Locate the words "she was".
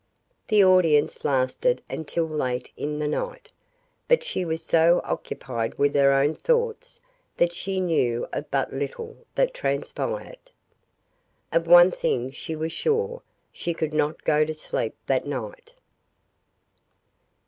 4.23-4.63, 12.31-12.71